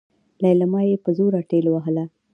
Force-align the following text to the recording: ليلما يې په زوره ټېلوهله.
ليلما 0.43 0.81
يې 0.89 0.95
په 1.03 1.09
زوره 1.17 1.41
ټېلوهله. 1.49 2.03